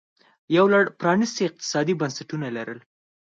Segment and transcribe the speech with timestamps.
[0.57, 2.79] یو لړ پرانیستي اقتصادي بنسټونه یې لرل